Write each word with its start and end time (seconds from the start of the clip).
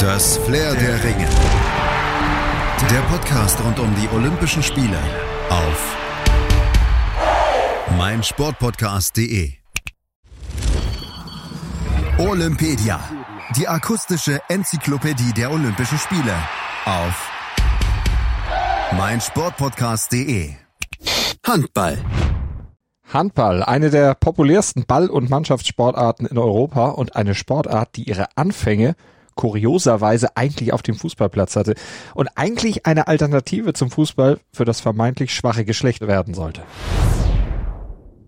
Das 0.00 0.38
Flair 0.38 0.74
der 0.76 1.04
Ringe. 1.04 1.28
Der 2.90 3.00
Podcast 3.10 3.62
rund 3.62 3.78
um 3.78 3.94
die 3.96 4.08
Olympischen 4.14 4.62
Spiele 4.62 4.96
auf 5.50 5.96
meinsportpodcast.de. 7.98 9.52
Olympedia. 12.16 12.98
Die 13.56 13.68
akustische 13.68 14.40
Enzyklopädie 14.48 15.34
der 15.34 15.50
Olympischen 15.50 15.98
Spiele 15.98 16.34
auf 16.86 17.30
meinsportpodcast.de. 18.96 20.54
Handball. 21.46 21.98
Handball, 23.12 23.62
eine 23.62 23.90
der 23.90 24.14
populärsten 24.14 24.86
Ball- 24.86 25.10
und 25.10 25.28
Mannschaftssportarten 25.28 26.26
in 26.26 26.38
Europa 26.38 26.86
und 26.86 27.16
eine 27.16 27.34
Sportart, 27.34 27.96
die 27.96 28.04
ihre 28.04 28.28
Anfänge 28.36 28.94
kurioserweise 29.40 30.36
eigentlich 30.36 30.74
auf 30.74 30.82
dem 30.82 30.94
Fußballplatz 30.94 31.56
hatte 31.56 31.74
und 32.14 32.28
eigentlich 32.34 32.84
eine 32.84 33.08
Alternative 33.08 33.72
zum 33.72 33.90
Fußball 33.90 34.38
für 34.52 34.66
das 34.66 34.80
vermeintlich 34.80 35.34
schwache 35.34 35.64
Geschlecht 35.64 36.06
werden 36.06 36.34
sollte. 36.34 36.62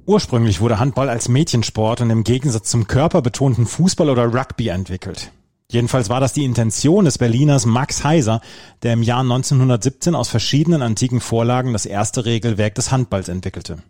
Ursprünglich 0.07 0.63
wurde 0.63 0.79
Handball 0.79 1.11
als 1.11 1.29
Mädchensport 1.29 2.01
und 2.01 2.09
im 2.09 2.25
Gegensatz 2.25 2.71
zum 2.71 2.87
körperbetonten 2.87 3.67
Fußball 3.67 4.09
oder 4.09 4.33
Rugby 4.33 4.69
entwickelt. 4.69 5.31
Jedenfalls 5.71 6.09
war 6.09 6.21
das 6.21 6.33
die 6.33 6.45
Intention 6.45 7.05
des 7.05 7.19
Berliners 7.19 7.67
Max 7.67 8.05
Heiser, 8.05 8.41
der 8.83 8.95
im 8.95 9.03
Jahr 9.03 9.21
1917 9.21 10.15
aus 10.15 10.31
verschiedenen 10.31 10.81
antiken 10.81 11.21
Vorlagen 11.21 11.75
das 11.75 11.85
erste 11.85 12.25
Regelwerk 12.25 12.75
des 12.75 12.91
Handballs 12.91 13.29
entwickelte. 13.29 13.83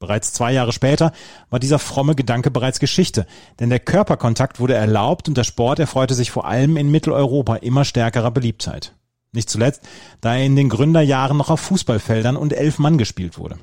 Bereits 0.00 0.32
zwei 0.32 0.52
Jahre 0.52 0.72
später 0.72 1.10
war 1.50 1.58
dieser 1.58 1.80
fromme 1.80 2.14
Gedanke 2.14 2.52
bereits 2.52 2.78
Geschichte, 2.78 3.26
denn 3.58 3.68
der 3.68 3.80
Körperkontakt 3.80 4.60
wurde 4.60 4.74
erlaubt 4.74 5.26
und 5.28 5.36
der 5.36 5.42
Sport 5.42 5.80
erfreute 5.80 6.14
sich 6.14 6.30
vor 6.30 6.46
allem 6.46 6.76
in 6.76 6.88
Mitteleuropa 6.88 7.56
immer 7.56 7.84
stärkerer 7.84 8.30
Beliebtheit. 8.30 8.94
Nicht 9.32 9.50
zuletzt, 9.50 9.82
da 10.20 10.36
er 10.36 10.44
in 10.44 10.54
den 10.54 10.68
Gründerjahren 10.68 11.36
noch 11.36 11.50
auf 11.50 11.60
Fußballfeldern 11.60 12.36
und 12.36 12.52
elf 12.52 12.78
Mann 12.78 12.96
gespielt 12.96 13.38
wurde. 13.38 13.56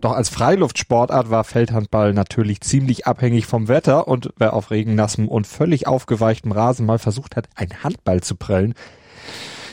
Doch 0.00 0.12
als 0.12 0.30
Freiluftsportart 0.30 1.30
war 1.30 1.44
Feldhandball 1.44 2.14
natürlich 2.14 2.62
ziemlich 2.62 3.06
abhängig 3.06 3.46
vom 3.46 3.68
Wetter 3.68 4.08
und 4.08 4.32
wer 4.38 4.54
auf 4.54 4.70
regennassem 4.70 5.28
und 5.28 5.46
völlig 5.46 5.86
aufgeweichtem 5.86 6.50
Rasen 6.50 6.86
mal 6.86 6.98
versucht 6.98 7.36
hat, 7.36 7.48
einen 7.54 7.84
Handball 7.84 8.22
zu 8.22 8.36
prellen, 8.36 8.74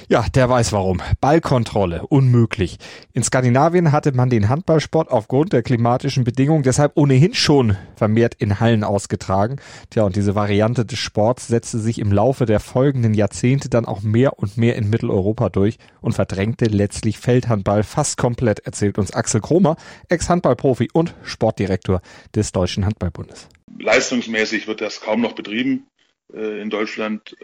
ja, 0.10 0.26
der 0.34 0.50
weiß 0.50 0.74
warum. 0.74 1.02
Ballkontrolle, 1.22 2.06
unmöglich. 2.08 2.80
In 3.14 3.24
Skandinavien 3.24 3.92
hatte 3.92 4.12
man 4.12 4.32
den 4.32 4.50
Handballsport 4.50 5.12
aufgrund 5.12 5.54
der 5.54 5.62
klimatischen 5.62 6.24
Bedingungen 6.24 6.64
deshalb 6.64 6.94
ohnehin 6.96 7.36
schon 7.36 7.78
vermehrt 7.96 8.34
in 8.34 8.60
Hallen 8.60 8.84
ausgetragen. 8.84 9.58
Tja, 9.92 10.04
und 10.04 10.16
diese 10.16 10.34
Variante 10.34 10.84
des 10.84 10.98
Sports 10.98 11.48
setzte 11.48 11.78
sich 11.78 12.00
im 12.00 12.12
Laufe 12.12 12.48
der 12.48 12.60
folgenden 12.60 13.14
Jahrzehnte 13.14 13.70
dann 13.70 13.86
auch 13.86 14.02
mehr 14.02 14.40
und 14.40 14.58
mehr 14.58 14.76
in 14.78 14.90
Mitteleuropa 14.90 15.50
durch 15.50 15.78
und 16.02 16.14
verdrängte 16.14 16.66
letztlich 16.66 17.20
Feldhandball 17.20 17.84
fast 17.84 18.18
komplett, 18.18 18.62
erzählt 18.62 18.98
uns 18.98 19.14
Axel 19.14 19.42
Kromer, 19.42 19.76
Ex-Handballprofi 20.08 20.90
und 20.92 21.14
Sportdirektor 21.22 22.02
des 22.34 22.52
Deutschen 22.52 22.84
Handballbundes. 22.84 23.48
Leistungsmäßig 23.78 24.68
wird 24.68 24.82
das 24.82 25.02
kaum 25.02 25.22
noch 25.22 25.34
betrieben 25.34 25.86
äh, 26.34 26.60
in 26.62 26.72
Deutschland 26.72 27.36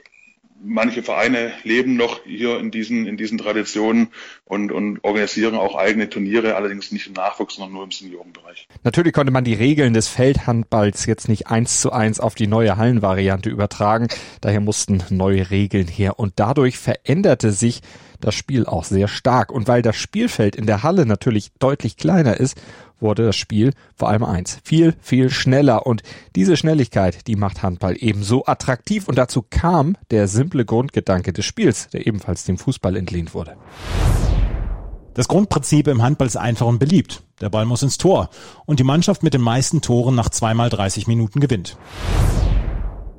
manche 0.64 1.04
Vereine 1.04 1.52
leben 1.64 1.96
noch 1.96 2.24
hier 2.26 2.60
in 2.60 2.72
diesen, 2.72 3.06
in 3.06 3.18
diesen 3.18 3.38
Traditionen 3.38 4.08
und, 4.46 4.72
und 4.72 5.04
organisieren 5.04 5.56
auch 5.56 5.76
eigene 5.76 6.10
Turniere, 6.10 6.56
allerdings 6.56 6.92
nicht 6.92 7.08
im 7.08 7.14
Nachwuchs, 7.14 7.56
sondern 7.56 7.74
nur 7.74 7.84
im 7.84 7.92
Seniorenbereich. 7.92 8.68
Natürlich 8.84 9.14
konnte 9.14 9.32
man 9.32 9.44
die 9.44 9.54
Regeln 9.54 9.94
des 9.94 10.08
Feldhandballs 10.08 11.06
jetzt 11.06 11.30
nicht 11.30 11.48
eins 11.48 11.82
zu 11.82 11.92
eins 11.92 12.20
auf 12.20 12.36
die 12.36 12.48
neue 12.48 12.78
Hallenvariante 12.78 13.50
übertragen. 13.50 14.08
Daher 14.42 14.62
mussten 14.62 15.04
neue 15.10 15.50
Regeln 15.50 15.88
her 15.88 16.20
und 16.20 16.34
dadurch 16.38 16.78
veränderte 16.78 17.52
sich 17.52 17.82
das 18.22 18.36
Spiel 18.36 18.66
auch 18.66 18.84
sehr 18.84 19.08
stark. 19.08 19.52
Und 19.52 19.68
weil 19.68 19.82
das 19.82 19.96
Spielfeld 19.96 20.56
in 20.56 20.66
der 20.66 20.84
Halle 20.84 21.06
natürlich 21.06 21.52
deutlich 21.60 21.98
kleiner 21.98 22.40
ist, 22.40 22.58
wurde 23.00 23.26
das 23.26 23.36
Spiel 23.36 23.74
vor 23.96 24.10
allem 24.10 24.24
eins. 24.24 24.60
Viel, 24.64 24.96
viel 25.02 25.30
schneller. 25.30 25.86
Und 25.86 26.04
diese 26.36 26.58
Schnelligkeit, 26.58 27.28
die 27.28 27.36
macht 27.36 27.64
Handball 27.64 27.96
ebenso 28.00 28.46
attraktiv. 28.46 29.08
Und 29.08 29.18
dazu 29.18 29.44
kam 29.48 29.98
der 30.12 30.28
simple 30.28 30.66
Grundgedanke 30.66 31.34
des 31.34 31.46
Spiels, 31.46 31.88
der 31.90 32.08
ebenfalls 32.08 32.46
dem 32.46 32.58
Fußball 32.58 32.96
entlehnt 32.96 33.34
wurde. 33.34 33.58
Das 35.14 35.30
Grundprinzip 35.30 35.88
im 35.88 36.02
Handball 36.02 36.28
ist 36.28 36.36
einfach 36.36 36.66
und 36.66 36.78
beliebt. 36.78 37.24
Der 37.40 37.50
Ball 37.50 37.66
muss 37.66 37.84
ins 37.84 37.98
Tor. 37.98 38.30
Und 38.66 38.80
die 38.80 38.84
Mannschaft 38.84 39.24
mit 39.24 39.34
den 39.34 39.42
meisten 39.42 39.82
Toren 39.82 40.14
nach 40.14 40.30
zweimal 40.30 40.70
30 40.70 41.08
Minuten 41.08 41.40
gewinnt. 41.40 41.78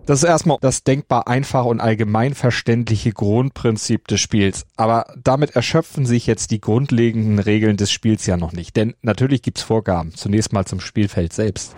Das 0.06 0.22
ist 0.22 0.28
erstmal 0.28 0.59
das 0.61 0.84
denkbar 0.84 1.27
einfache 1.27 1.67
und 1.67 1.81
allgemein 1.81 2.37
verständliche 2.37 3.11
Grundprinzip 3.11 4.06
des 4.06 4.21
Spiels. 4.21 4.65
Aber 4.77 5.06
damit 5.22 5.56
erschöpfen 5.56 6.06
sich 6.06 6.28
jetzt 6.28 6.53
die 6.53 6.61
grundlegenden 6.61 7.41
Regeln 7.41 7.77
des 7.77 7.91
Spiels 7.91 8.25
ja 8.25 8.37
noch 8.37 8.53
nicht. 8.53 8.77
Denn 8.77 8.94
natürlich 9.03 9.43
gibt's 9.43 9.62
Vorgaben. 9.62 10.15
Zunächst 10.15 10.53
mal 10.53 10.65
zum 10.65 10.78
Spielfeld 10.78 11.33
selbst. 11.33 11.75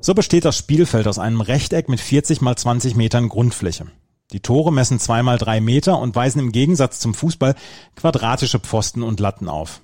So 0.00 0.14
besteht 0.14 0.44
das 0.44 0.56
Spielfeld 0.56 1.08
aus 1.08 1.18
einem 1.18 1.40
Rechteck 1.40 1.88
mit 1.88 1.98
40 1.98 2.40
mal 2.40 2.54
20 2.54 2.94
Metern 2.94 3.28
Grundfläche. 3.28 3.86
Die 4.30 4.40
Tore 4.40 4.72
messen 4.72 5.00
zwei 5.00 5.24
mal 5.24 5.38
drei 5.38 5.60
Meter 5.60 5.98
und 5.98 6.14
weisen 6.14 6.38
im 6.38 6.52
Gegensatz 6.52 7.00
zum 7.00 7.12
Fußball 7.12 7.56
quadratische 7.96 8.60
Pfosten 8.60 9.02
und 9.02 9.18
Latten 9.18 9.48
auf. 9.48 9.80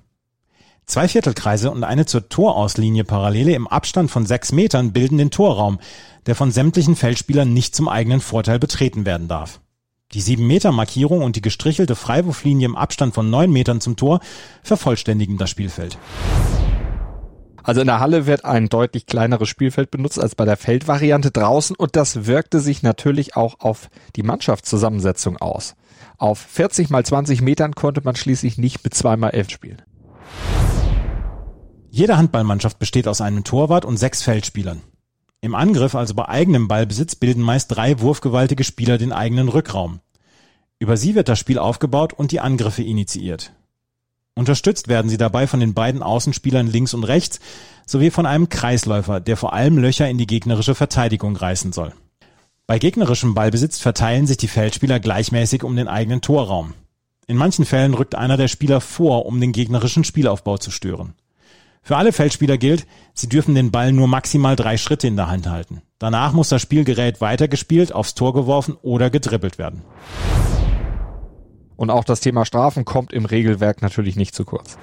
Zwei 0.91 1.07
Viertelkreise 1.07 1.71
und 1.71 1.85
eine 1.85 2.05
zur 2.05 2.29
Torauslinie 2.29 3.05
Parallele 3.05 3.53
im 3.53 3.69
Abstand 3.69 4.11
von 4.11 4.27
sechs 4.27 4.51
Metern 4.51 4.93
bilden 4.93 5.19
den 5.19 5.31
Torraum, 5.31 5.79
der 6.27 6.35
von 6.35 6.51
sämtlichen 6.51 6.97
Feldspielern 6.97 7.53
nicht 7.53 7.77
zum 7.77 7.89
eigenen 7.89 8.21
Vorteil 8.21 8.59
betreten 8.59 9.07
werden 9.07 9.29
darf. 9.29 9.61
Die 10.15 10.21
sieben 10.21 10.49
Meter 10.49 10.73
Markierung 10.73 11.23
und 11.23 11.37
die 11.37 11.43
gestrichelte 11.43 11.95
Freiwurflinie 11.95 12.67
im 12.67 12.75
Abstand 12.75 13.15
von 13.15 13.31
neun 13.31 13.53
Metern 13.53 13.81
zum 13.81 13.95
Tor 13.95 14.19
vervollständigen 14.65 15.39
das 15.39 15.49
Spielfeld. 15.49 15.97
Also 17.63 17.83
in 17.83 17.87
der 17.87 18.01
Halle 18.01 18.27
wird 18.27 18.45
ein 18.45 18.69
deutlich 18.69 19.07
kleineres 19.07 19.49
Spielfeld 19.49 19.93
benutzt 19.93 20.19
als 20.19 20.35
bei 20.35 20.45
der 20.45 20.57
Feldvariante 20.57 21.31
draußen 21.31 21.77
und 21.77 21.95
das 21.95 22.27
wirkte 22.27 22.59
sich 22.59 22.83
natürlich 22.83 23.37
auch 23.37 23.61
auf 23.61 23.91
die 24.17 24.25
Mannschaftszusammensetzung 24.25 25.37
aus. 25.37 25.77
Auf 26.19 26.41
40 26.41 26.91
mal 26.91 27.05
20 27.05 27.43
Metern 27.43 27.77
konnte 27.77 28.01
man 28.03 28.17
schließlich 28.17 28.59
nicht 28.59 28.83
mit 28.83 28.95
2 28.95 29.17
mal 29.17 29.31
11 29.31 29.51
spielen. 29.51 29.83
Jede 31.93 32.17
Handballmannschaft 32.17 32.79
besteht 32.79 33.09
aus 33.09 33.21
einem 33.21 33.43
Torwart 33.43 33.85
und 33.85 33.97
sechs 33.97 34.23
Feldspielern. 34.23 34.81
Im 35.41 35.57
Angriff, 35.57 35.97
also 35.97 36.15
bei 36.15 36.29
eigenem 36.29 36.69
Ballbesitz, 36.69 37.17
bilden 37.17 37.43
meist 37.43 37.75
drei 37.75 37.99
wurfgewaltige 38.01 38.63
Spieler 38.63 38.97
den 38.97 39.13
eigenen 39.13 39.49
Rückraum. 39.49 39.99
Über 40.79 40.97
sie 40.97 41.17
wird 41.17 41.29
das 41.29 41.41
Spiel 41.41 41.59
aufgebaut 41.59 42.13
und 42.13 42.31
die 42.31 42.39
Angriffe 42.39 42.85
initiiert. 42.85 43.53
Unterstützt 44.37 44.87
werden 44.87 45.09
sie 45.09 45.17
dabei 45.17 45.49
von 45.49 45.59
den 45.59 45.75
beiden 45.75 46.01
Außenspielern 46.03 46.69
links 46.69 46.95
und 46.95 47.03
rechts 47.03 47.41
sowie 47.87 48.11
von 48.11 48.25
einem 48.25 48.49
Kreisläufer, 48.49 49.19
der 49.19 49.37
vor 49.37 49.53
allem 49.53 49.77
Löcher 49.77 50.09
in 50.09 50.17
die 50.17 50.29
gegnerische 50.29 50.77
Verteidigung 50.77 51.35
reißen 51.35 51.73
soll. 51.73 51.93
Bei 52.69 52.79
gegnerischem 52.79 53.35
Ballbesitz 53.35 53.81
verteilen 53.81 54.29
sich 54.29 54.37
die 54.37 54.47
Feldspieler 54.47 55.01
gleichmäßig 55.01 55.65
um 55.65 55.75
den 55.75 55.89
eigenen 55.89 56.21
Torraum. 56.21 56.75
In 57.27 57.37
manchen 57.37 57.65
Fällen 57.65 57.95
rückt 57.95 58.15
einer 58.15 58.37
der 58.37 58.49
Spieler 58.49 58.81
vor, 58.81 59.27
um 59.27 59.41
den 59.41 59.51
gegnerischen 59.51 60.05
Spielaufbau 60.05 60.57
zu 60.57 60.71
stören. 60.71 61.15
Für 61.83 61.97
alle 61.97 62.13
Feldspieler 62.13 62.59
gilt, 62.59 62.87
sie 63.15 63.29
dürfen 63.29 63.55
den 63.55 63.71
Ball 63.71 63.93
nur 63.93 64.07
maximal 64.07 64.57
drei 64.57 64.77
Schritte 64.77 65.07
in 65.07 65.17
der 65.17 65.29
Hand 65.29 65.49
halten. 65.49 65.83
Danach 65.99 66.33
muss 66.33 66.49
das 66.49 66.63
Spielgerät 66.63 67.21
weitergespielt, 67.21 67.93
aufs 67.93 68.15
Tor 68.15 68.33
geworfen 68.33 68.77
oder 68.83 69.11
gedribbelt 69.11 69.59
werden. 69.59 69.83
Und 71.77 71.91
auch 71.91 72.05
das 72.05 72.21
Thema 72.21 72.45
Strafen 72.45 72.85
kommt 72.85 73.13
im 73.13 73.25
Regelwerk 73.25 73.81
natürlich 73.83 74.17
nicht 74.17 74.35
zu 74.35 74.45
kurz. 74.45 74.77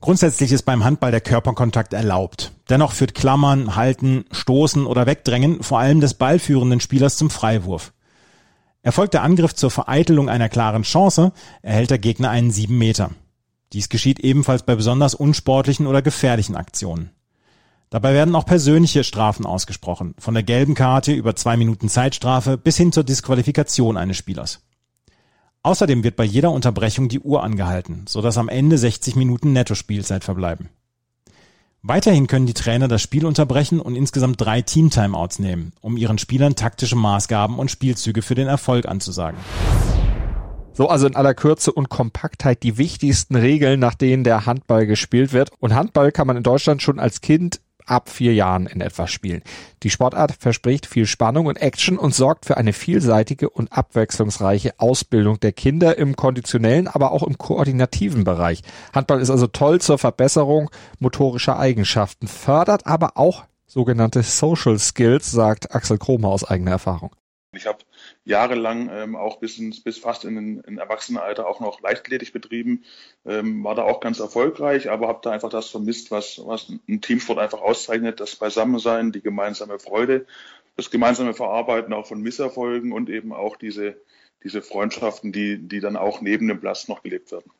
Grundsätzlich 0.00 0.50
ist 0.50 0.62
beim 0.62 0.82
Handball 0.82 1.10
der 1.10 1.20
Körperkontakt 1.20 1.92
erlaubt. 1.92 2.52
Dennoch 2.70 2.92
führt 2.92 3.14
Klammern, 3.14 3.76
Halten, 3.76 4.24
Stoßen 4.32 4.86
oder 4.86 5.06
Wegdrängen 5.06 5.62
vor 5.62 5.78
allem 5.78 6.00
des 6.00 6.14
ballführenden 6.14 6.80
Spielers 6.80 7.16
zum 7.16 7.28
Freiwurf. 7.28 7.92
Erfolgt 8.82 9.12
der 9.12 9.22
Angriff 9.22 9.54
zur 9.54 9.70
Vereitelung 9.70 10.30
einer 10.30 10.48
klaren 10.48 10.82
Chance, 10.82 11.32
erhält 11.60 11.90
der 11.90 11.98
Gegner 11.98 12.30
einen 12.30 12.50
sieben 12.50 12.78
Meter. 12.78 13.10
Dies 13.72 13.88
geschieht 13.88 14.18
ebenfalls 14.20 14.64
bei 14.64 14.74
besonders 14.74 15.14
unsportlichen 15.14 15.86
oder 15.86 16.02
gefährlichen 16.02 16.56
Aktionen. 16.56 17.10
Dabei 17.90 18.14
werden 18.14 18.36
auch 18.36 18.46
persönliche 18.46 19.02
Strafen 19.02 19.46
ausgesprochen, 19.46 20.14
von 20.18 20.34
der 20.34 20.44
gelben 20.44 20.74
Karte 20.74 21.12
über 21.12 21.34
zwei 21.34 21.56
Minuten 21.56 21.88
Zeitstrafe 21.88 22.56
bis 22.56 22.76
hin 22.76 22.92
zur 22.92 23.04
Disqualifikation 23.04 23.96
eines 23.96 24.16
Spielers. 24.16 24.60
Außerdem 25.62 26.04
wird 26.04 26.16
bei 26.16 26.24
jeder 26.24 26.52
Unterbrechung 26.52 27.08
die 27.08 27.20
Uhr 27.20 27.42
angehalten, 27.42 28.04
sodass 28.08 28.38
am 28.38 28.48
Ende 28.48 28.78
60 28.78 29.16
Minuten 29.16 29.52
Netto-Spielzeit 29.52 30.24
verbleiben. 30.24 30.70
Weiterhin 31.82 32.26
können 32.26 32.46
die 32.46 32.54
Trainer 32.54 32.88
das 32.88 33.02
Spiel 33.02 33.24
unterbrechen 33.24 33.80
und 33.80 33.96
insgesamt 33.96 34.40
drei 34.40 34.62
Team-Timeouts 34.62 35.38
nehmen, 35.38 35.72
um 35.80 35.96
ihren 35.96 36.18
Spielern 36.18 36.54
taktische 36.54 36.96
Maßgaben 36.96 37.58
und 37.58 37.70
Spielzüge 37.70 38.22
für 38.22 38.34
den 38.34 38.48
Erfolg 38.48 38.86
anzusagen. 38.86 39.38
So 40.80 40.88
also 40.88 41.06
in 41.06 41.14
aller 41.14 41.34
Kürze 41.34 41.72
und 41.72 41.90
Kompaktheit 41.90 42.62
die 42.62 42.78
wichtigsten 42.78 43.36
Regeln, 43.36 43.78
nach 43.78 43.92
denen 43.92 44.24
der 44.24 44.46
Handball 44.46 44.86
gespielt 44.86 45.34
wird. 45.34 45.50
Und 45.58 45.74
Handball 45.74 46.10
kann 46.10 46.26
man 46.26 46.38
in 46.38 46.42
Deutschland 46.42 46.80
schon 46.80 46.98
als 46.98 47.20
Kind 47.20 47.60
ab 47.84 48.08
vier 48.08 48.32
Jahren 48.32 48.66
in 48.66 48.80
etwa 48.80 49.06
spielen. 49.06 49.42
Die 49.82 49.90
Sportart 49.90 50.32
verspricht 50.32 50.86
viel 50.86 51.04
Spannung 51.04 51.44
und 51.44 51.60
Action 51.60 51.98
und 51.98 52.14
sorgt 52.14 52.46
für 52.46 52.56
eine 52.56 52.72
vielseitige 52.72 53.50
und 53.50 53.70
abwechslungsreiche 53.76 54.72
Ausbildung 54.78 55.38
der 55.38 55.52
Kinder 55.52 55.98
im 55.98 56.16
konditionellen, 56.16 56.88
aber 56.88 57.12
auch 57.12 57.24
im 57.24 57.36
koordinativen 57.36 58.24
Bereich. 58.24 58.62
Handball 58.94 59.20
ist 59.20 59.28
also 59.28 59.48
toll 59.48 59.82
zur 59.82 59.98
Verbesserung 59.98 60.70
motorischer 60.98 61.58
Eigenschaften, 61.58 62.26
fördert 62.26 62.86
aber 62.86 63.18
auch 63.18 63.44
sogenannte 63.66 64.22
Social 64.22 64.78
Skills, 64.78 65.30
sagt 65.30 65.74
Axel 65.74 65.98
Kromer 65.98 66.28
aus 66.28 66.44
eigener 66.44 66.70
Erfahrung. 66.70 67.14
Ich 67.52 67.66
habe 67.66 67.78
jahrelang 68.24 68.90
ähm, 68.92 69.16
auch 69.16 69.38
bis, 69.38 69.58
ins, 69.58 69.82
bis 69.82 69.98
fast 69.98 70.24
in, 70.24 70.60
in 70.60 70.78
Erwachsenenalter 70.78 71.46
auch 71.46 71.60
noch 71.60 71.80
Leichtathletik 71.80 72.32
betrieben, 72.32 72.84
ähm, 73.24 73.64
war 73.64 73.74
da 73.74 73.82
auch 73.82 74.00
ganz 74.00 74.20
erfolgreich, 74.20 74.90
aber 74.90 75.08
habe 75.08 75.20
da 75.22 75.30
einfach 75.30 75.50
das 75.50 75.70
vermisst, 75.70 76.10
was, 76.10 76.40
was 76.44 76.68
ein 76.88 77.00
Teamsport 77.00 77.38
einfach 77.38 77.60
auszeichnet, 77.60 78.20
das 78.20 78.36
Beisammensein, 78.36 79.12
die 79.12 79.22
gemeinsame 79.22 79.78
Freude, 79.78 80.26
das 80.76 80.90
gemeinsame 80.90 81.34
Verarbeiten 81.34 81.92
auch 81.92 82.06
von 82.06 82.20
Misserfolgen 82.20 82.92
und 82.92 83.08
eben 83.08 83.32
auch 83.32 83.56
diese, 83.56 83.96
diese 84.44 84.62
Freundschaften, 84.62 85.32
die, 85.32 85.58
die 85.58 85.80
dann 85.80 85.96
auch 85.96 86.20
neben 86.20 86.48
dem 86.48 86.60
Platz 86.60 86.88
noch 86.88 87.02
gelebt 87.02 87.32
werden. 87.32 87.50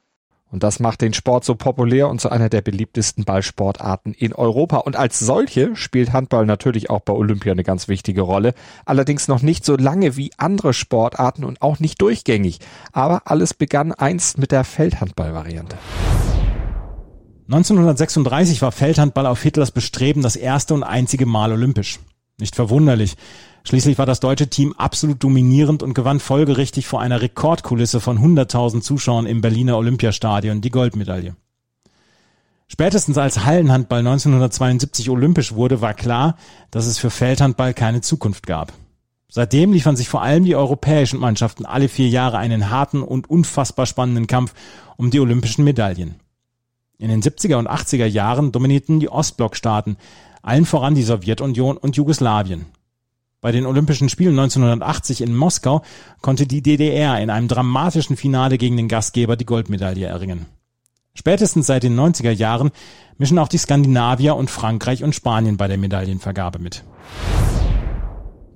Und 0.50 0.64
das 0.64 0.80
macht 0.80 1.00
den 1.00 1.14
Sport 1.14 1.44
so 1.44 1.54
populär 1.54 2.08
und 2.08 2.20
zu 2.20 2.28
einer 2.28 2.48
der 2.48 2.60
beliebtesten 2.60 3.24
Ballsportarten 3.24 4.14
in 4.14 4.32
Europa. 4.32 4.78
Und 4.78 4.96
als 4.96 5.20
solche 5.20 5.76
spielt 5.76 6.12
Handball 6.12 6.44
natürlich 6.44 6.90
auch 6.90 7.00
bei 7.00 7.12
Olympia 7.12 7.52
eine 7.52 7.62
ganz 7.62 7.86
wichtige 7.86 8.22
Rolle. 8.22 8.54
Allerdings 8.84 9.28
noch 9.28 9.42
nicht 9.42 9.64
so 9.64 9.76
lange 9.76 10.16
wie 10.16 10.32
andere 10.38 10.72
Sportarten 10.74 11.44
und 11.44 11.62
auch 11.62 11.78
nicht 11.78 12.02
durchgängig. 12.02 12.58
Aber 12.92 13.22
alles 13.26 13.54
begann 13.54 13.92
einst 13.92 14.38
mit 14.38 14.50
der 14.50 14.64
Feldhandball-Variante. 14.64 15.76
1936 17.46 18.62
war 18.62 18.72
Feldhandball 18.72 19.26
auf 19.26 19.42
Hitlers 19.42 19.70
Bestreben 19.70 20.22
das 20.22 20.36
erste 20.36 20.74
und 20.74 20.82
einzige 20.82 21.26
Mal 21.26 21.52
olympisch. 21.52 22.00
Nicht 22.40 22.56
verwunderlich. 22.56 23.16
Schließlich 23.64 23.98
war 23.98 24.06
das 24.06 24.20
deutsche 24.20 24.48
Team 24.48 24.74
absolut 24.76 25.22
dominierend 25.22 25.82
und 25.82 25.94
gewann 25.94 26.20
folgerichtig 26.20 26.86
vor 26.86 27.00
einer 27.00 27.20
Rekordkulisse 27.20 28.00
von 28.00 28.18
100.000 28.18 28.80
Zuschauern 28.80 29.26
im 29.26 29.40
Berliner 29.40 29.76
Olympiastadion 29.76 30.60
die 30.60 30.70
Goldmedaille. 30.70 31.36
Spätestens 32.66 33.18
als 33.18 33.44
Hallenhandball 33.44 33.98
1972 33.98 35.10
olympisch 35.10 35.52
wurde, 35.52 35.80
war 35.80 35.92
klar, 35.92 36.36
dass 36.70 36.86
es 36.86 36.98
für 36.98 37.10
Feldhandball 37.10 37.74
keine 37.74 38.00
Zukunft 38.00 38.46
gab. 38.46 38.72
Seitdem 39.28 39.72
liefern 39.72 39.96
sich 39.96 40.08
vor 40.08 40.22
allem 40.22 40.44
die 40.44 40.56
europäischen 40.56 41.20
Mannschaften 41.20 41.66
alle 41.66 41.88
vier 41.88 42.08
Jahre 42.08 42.38
einen 42.38 42.70
harten 42.70 43.02
und 43.02 43.28
unfassbar 43.28 43.86
spannenden 43.86 44.26
Kampf 44.26 44.54
um 44.96 45.10
die 45.10 45.20
olympischen 45.20 45.64
Medaillen. 45.64 46.16
In 46.98 47.08
den 47.08 47.22
70er 47.22 47.56
und 47.56 47.68
80er 47.68 48.06
Jahren 48.06 48.52
dominierten 48.52 49.00
die 49.00 49.08
Ostblockstaaten, 49.08 49.96
allen 50.42 50.66
voran 50.66 50.94
die 50.94 51.02
Sowjetunion 51.02 51.76
und 51.76 51.96
Jugoslawien. 51.96 52.66
Bei 53.40 53.52
den 53.52 53.64
Olympischen 53.64 54.08
Spielen 54.10 54.38
1980 54.38 55.22
in 55.22 55.34
Moskau 55.34 55.82
konnte 56.20 56.46
die 56.46 56.62
DDR 56.62 57.20
in 57.20 57.30
einem 57.30 57.48
dramatischen 57.48 58.16
Finale 58.16 58.58
gegen 58.58 58.76
den 58.76 58.88
Gastgeber 58.88 59.36
die 59.36 59.46
Goldmedaille 59.46 60.06
erringen. 60.06 60.46
Spätestens 61.14 61.66
seit 61.66 61.82
den 61.82 61.98
90er 61.98 62.30
Jahren 62.30 62.70
mischen 63.18 63.38
auch 63.38 63.48
die 63.48 63.58
Skandinavier 63.58 64.36
und 64.36 64.50
Frankreich 64.50 65.02
und 65.02 65.14
Spanien 65.14 65.56
bei 65.56 65.68
der 65.68 65.78
Medaillenvergabe 65.78 66.58
mit. 66.58 66.84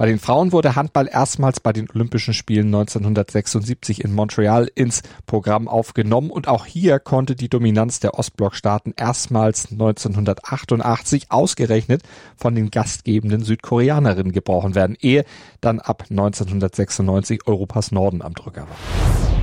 Bei 0.04 0.10
den 0.10 0.18
Frauen 0.18 0.52
wurde 0.52 0.76
Handball 0.76 1.08
erstmals 1.10 1.60
bei 1.60 1.72
den 1.72 1.88
Olympischen 1.88 2.34
Spielen 2.34 2.66
1976 2.66 4.04
in 4.04 4.12
Montreal 4.12 4.70
ins 4.74 5.00
Programm 5.24 5.66
aufgenommen 5.66 6.28
und 6.28 6.46
auch 6.46 6.66
hier 6.66 6.98
konnte 6.98 7.34
die 7.34 7.48
Dominanz 7.48 8.00
der 8.00 8.18
Ostblockstaaten 8.18 8.92
erstmals 8.98 9.72
1988 9.72 11.30
ausgerechnet 11.30 12.02
von 12.36 12.54
den 12.54 12.70
gastgebenden 12.70 13.44
Südkoreanerinnen 13.44 14.32
gebrochen 14.32 14.74
werden, 14.74 14.94
ehe 15.00 15.24
dann 15.62 15.80
ab 15.80 16.04
1996 16.10 17.46
Europas 17.46 17.90
Norden 17.90 18.20
am 18.20 18.34
Drücker 18.34 18.68
war. 18.68 19.33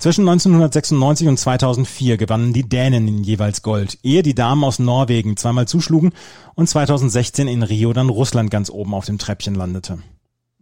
Zwischen 0.00 0.26
1996 0.26 1.28
und 1.28 1.36
2004 1.36 2.16
gewannen 2.16 2.54
die 2.54 2.66
Dänen 2.66 3.22
jeweils 3.22 3.60
Gold, 3.60 3.98
ehe 4.02 4.22
die 4.22 4.34
Damen 4.34 4.64
aus 4.64 4.78
Norwegen 4.78 5.36
zweimal 5.36 5.68
zuschlugen 5.68 6.12
und 6.54 6.70
2016 6.70 7.46
in 7.48 7.62
Rio 7.62 7.92
dann 7.92 8.08
Russland 8.08 8.50
ganz 8.50 8.70
oben 8.70 8.94
auf 8.94 9.04
dem 9.04 9.18
Treppchen 9.18 9.54
landete. 9.54 9.98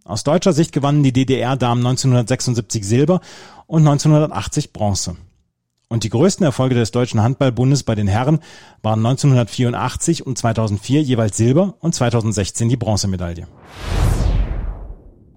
Aus 0.03 0.25
deutscher 0.25 0.53
Sicht 0.53 0.73
gewannen 0.73 1.05
die 1.05 1.13
DDR-Damen 1.13 1.87
1976 1.87 2.85
Silber 2.85 3.21
und 3.69 3.87
1980 3.87 4.73
Bronze. 4.73 5.15
Und 5.89 6.03
die 6.03 6.11
größten 6.11 6.45
Erfolge 6.45 6.75
des 6.75 6.91
Deutschen 6.91 7.23
Handballbundes 7.23 7.85
bei 7.85 7.95
den 7.95 8.09
Herren 8.09 8.41
waren 8.83 9.07
1984 9.07 10.27
und 10.27 10.37
2004 10.37 11.03
jeweils 11.03 11.37
Silber 11.37 11.77
und 11.79 11.95
2016 11.95 12.71
die 12.71 12.77
Bronzemedaille. 12.77 13.47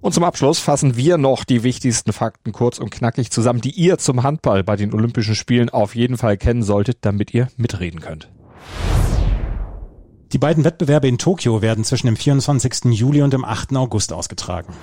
Und 0.01 0.13
zum 0.13 0.23
Abschluss 0.23 0.57
fassen 0.57 0.97
wir 0.97 1.17
noch 1.17 1.43
die 1.43 1.61
wichtigsten 1.61 2.11
Fakten 2.11 2.51
kurz 2.51 2.79
und 2.79 2.89
knackig 2.89 3.29
zusammen, 3.29 3.61
die 3.61 3.69
ihr 3.69 3.99
zum 3.99 4.23
Handball 4.23 4.63
bei 4.63 4.75
den 4.75 4.93
Olympischen 4.93 5.35
Spielen 5.35 5.69
auf 5.69 5.95
jeden 5.95 6.17
Fall 6.17 6.37
kennen 6.37 6.63
solltet, 6.63 6.97
damit 7.01 7.33
ihr 7.33 7.47
mitreden 7.55 8.01
könnt. 8.01 8.29
Die 10.33 10.39
beiden 10.39 10.63
Wettbewerbe 10.63 11.07
in 11.07 11.19
Tokio 11.19 11.61
werden 11.61 11.83
zwischen 11.83 12.07
dem 12.07 12.15
24. 12.15 12.85
Juli 12.85 13.21
und 13.21 13.33
dem 13.33 13.45
8. 13.45 13.75
August 13.75 14.11
ausgetragen. 14.11 14.73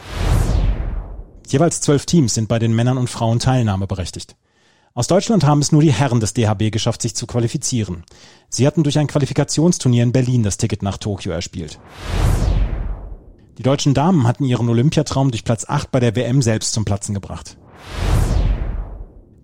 Jeweils 1.48 1.80
zwölf 1.80 2.06
Teams 2.06 2.34
sind 2.34 2.48
bei 2.48 2.58
den 2.58 2.74
Männern 2.74 2.98
und 2.98 3.10
Frauen 3.10 3.40
teilnahmeberechtigt. 3.40 4.36
Aus 4.94 5.06
Deutschland 5.06 5.44
haben 5.44 5.60
es 5.60 5.72
nur 5.72 5.80
die 5.80 5.92
Herren 5.92 6.20
des 6.20 6.34
DHB 6.34 6.70
geschafft, 6.70 7.02
sich 7.02 7.16
zu 7.16 7.26
qualifizieren. 7.26 8.04
Sie 8.50 8.66
hatten 8.66 8.82
durch 8.82 8.98
ein 8.98 9.06
Qualifikationsturnier 9.06 10.02
in 10.02 10.12
Berlin 10.12 10.42
das 10.42 10.58
Ticket 10.58 10.82
nach 10.82 10.98
Tokio 10.98 11.32
erspielt. 11.32 11.78
Die 13.58 13.64
deutschen 13.64 13.92
Damen 13.92 14.24
hatten 14.24 14.44
ihren 14.44 14.68
Olympiatraum 14.68 15.32
durch 15.32 15.42
Platz 15.42 15.68
8 15.68 15.90
bei 15.90 15.98
der 15.98 16.14
WM 16.14 16.42
selbst 16.42 16.72
zum 16.72 16.84
Platzen 16.84 17.12
gebracht. 17.12 17.56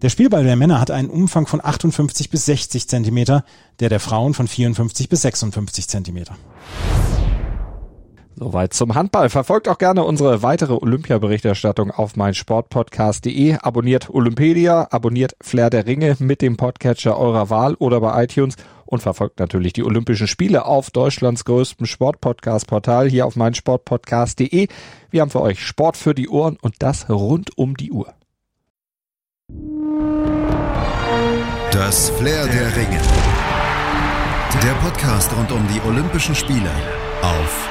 Der 0.02 0.08
Spielball 0.08 0.44
der 0.44 0.55
Männer 0.55 0.81
hat 0.81 0.93
einen 0.93 1.11
Umfang 1.11 1.49
von 1.49 1.61
58 1.64 2.31
bis 2.31 2.44
60 2.46 2.88
Zentimeter, 2.88 3.44
der 3.81 3.88
der 3.88 3.99
Frauen 3.99 4.32
von 4.32 4.46
54 4.46 5.08
bis 5.08 5.22
56 5.22 5.88
Zentimeter. 5.88 6.37
Soweit 8.37 8.72
zum 8.72 8.94
Handball. 8.94 9.31
Verfolgt 9.31 9.69
auch 9.69 9.78
gerne 9.78 10.05
unsere 10.05 10.43
weitere 10.43 10.75
Olympia-Berichterstattung 10.75 11.90
auf 11.90 12.17
meinsportpodcast.de. 12.17 13.58
Abonniert 13.62 14.10
Olympedia, 14.10 14.88
abonniert 14.90 15.37
Flair 15.40 15.70
der 15.70 15.87
Ringe 15.87 16.17
mit 16.20 16.40
dem 16.40 16.56
Podcatcher 16.56 17.19
eurer 17.19 17.50
Wahl 17.50 17.75
oder 17.75 18.00
bei 18.00 18.25
iTunes 18.25 18.56
und 18.94 19.00
verfolgt 19.00 19.38
natürlich 19.41 19.73
die 19.73 19.85
Olympischen 19.85 20.26
Spiele 20.26 20.64
auf 20.64 20.91
Deutschlands 20.91 21.44
größtem 21.44 21.87
Sportpodcast-Portal 21.87 23.11
hier 23.11 23.26
auf 23.26 23.37
meinsportpodcast.de. 23.37 24.69
Wir 25.10 25.20
haben 25.20 25.31
für 25.31 25.43
euch 25.43 25.60
Sport 25.60 25.96
für 25.96 26.15
die 26.15 26.29
Ohren 26.29 26.56
und 26.63 26.77
das 26.79 27.10
rund 27.10 27.58
um 27.58 27.77
die 27.77 27.91
Uhr. 27.91 28.15
Das 31.72 32.10
Flair 32.10 32.46
der 32.46 32.77
Ringe. 32.77 33.01
Der 34.63 34.74
Podcast 34.74 35.36
rund 35.36 35.51
um 35.51 35.67
die 35.67 35.81
Olympischen 35.86 36.34
Spiele 36.34 36.70
auf 37.20 37.69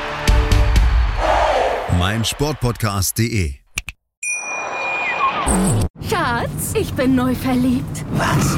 meinsportpodcast.de. 1.97 3.53
Schatz, 6.09 6.73
ich 6.75 6.93
bin 6.93 7.15
neu 7.15 7.33
verliebt. 7.33 8.05
Was? 8.11 8.57